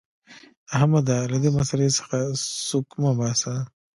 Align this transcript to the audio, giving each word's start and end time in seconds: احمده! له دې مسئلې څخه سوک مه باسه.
احمده! 0.75 1.15
له 1.31 1.37
دې 1.43 1.49
مسئلې 1.57 1.89
څخه 1.97 2.17
سوک 2.67 2.87
مه 3.01 3.11
باسه. 3.19 3.53